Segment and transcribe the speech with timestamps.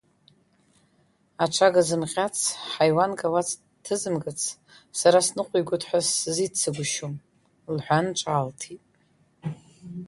[1.43, 2.37] Аҽага зымҟьац,
[2.71, 3.49] ҳаиуанк ауац
[3.83, 4.41] ҭызымгац,
[4.99, 7.13] сара сныҟәигоит ҳәа сызиццагәышьом,–
[7.75, 8.83] лҳәан ҿаалҭит.